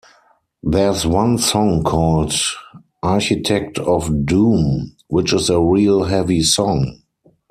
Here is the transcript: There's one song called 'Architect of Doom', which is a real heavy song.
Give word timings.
There's 0.63 1.05
one 1.05 1.37
song 1.37 1.83
called 1.83 2.33
'Architect 3.03 3.77
of 3.77 4.25
Doom', 4.25 4.95
which 5.09 5.31
is 5.31 5.47
a 5.47 5.61
real 5.61 6.05
heavy 6.05 6.41
song. 6.41 7.03